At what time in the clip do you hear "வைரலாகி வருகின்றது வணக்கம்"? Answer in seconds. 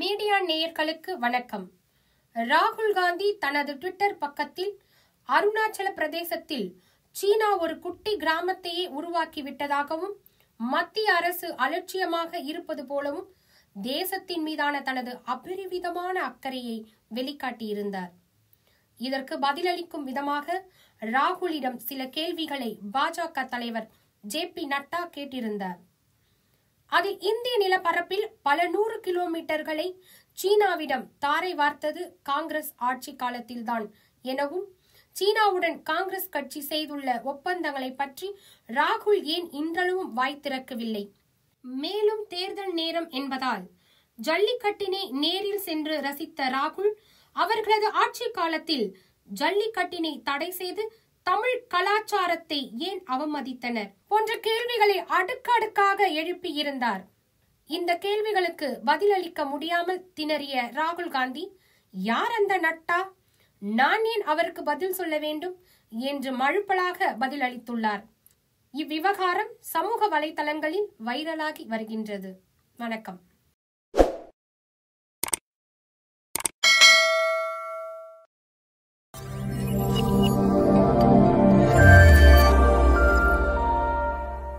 71.04-73.20